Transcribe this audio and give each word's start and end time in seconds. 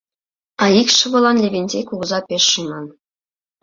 А 0.63 0.65
икшывылан 0.81 1.37
Левентей 1.43 1.83
кугыза 1.85 2.19
пеш 2.27 2.43
шӱман... 2.51 2.85